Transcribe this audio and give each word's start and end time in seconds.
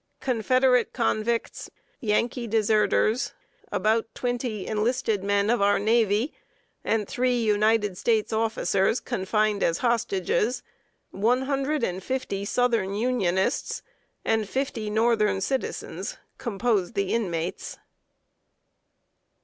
Confederate 0.19 0.93
convicts, 0.93 1.69
Yankee 1.99 2.47
deserters, 2.47 3.33
about 3.71 4.07
twenty 4.15 4.65
enlisted 4.65 5.23
men 5.23 5.51
of 5.51 5.61
our 5.61 5.77
navy 5.77 6.33
and 6.83 7.07
three 7.07 7.39
United 7.39 7.95
States 7.99 8.33
officers 8.33 8.99
confined 8.99 9.61
as 9.61 9.77
hostages, 9.85 10.63
one 11.11 11.43
hundred 11.43 11.83
and 11.83 12.03
fifty 12.03 12.45
Southern 12.45 12.95
Unionists, 12.95 13.83
and 14.25 14.49
fifty 14.49 14.89
northern 14.89 15.39
citizens, 15.39 16.17
composed 16.39 16.95
the 16.95 17.13
inmates. 17.13 17.77